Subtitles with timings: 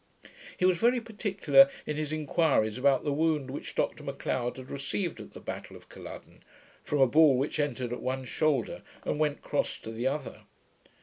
[0.57, 5.19] He was very particular in his inquiries about the wound which Dr Macleod had received
[5.19, 6.41] at the battle of Culloden,
[6.83, 10.41] from a ball which entered at one shoulder, and went cross to the other.